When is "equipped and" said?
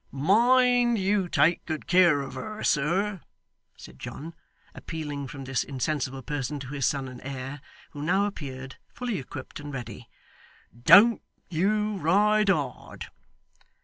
9.19-9.71